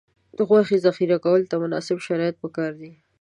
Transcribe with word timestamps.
د 0.37 0.39
غوښې 0.49 0.77
ذخیره 0.85 1.17
کولو 1.25 1.49
ته 1.51 1.55
مناسب 1.63 1.97
شرایط 2.07 2.35
پکار 2.43 2.71
دي. 2.81 2.91